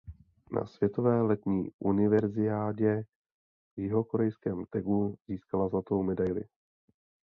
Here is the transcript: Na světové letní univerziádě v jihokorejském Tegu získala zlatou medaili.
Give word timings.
Na 0.51 0.65
světové 0.65 1.21
letní 1.21 1.69
univerziádě 1.79 3.03
v 3.75 3.79
jihokorejském 3.81 4.65
Tegu 4.69 5.17
získala 5.27 5.69
zlatou 5.69 6.03
medaili. 6.03 6.43